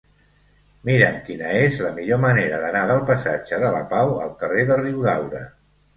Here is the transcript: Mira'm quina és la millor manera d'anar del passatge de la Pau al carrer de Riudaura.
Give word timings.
Mira'm 0.89 1.19
quina 1.27 1.51
és 1.65 1.77
la 1.87 1.91
millor 1.99 2.21
manera 2.23 2.61
d'anar 2.63 2.83
del 2.93 3.05
passatge 3.11 3.61
de 3.65 3.69
la 3.77 3.83
Pau 3.93 4.19
al 4.25 4.37
carrer 4.41 4.65
de 4.71 4.79
Riudaura. 4.81 5.45